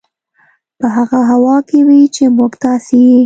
[0.79, 3.19] په هغه هوا کې وي چې موږ تاسې یې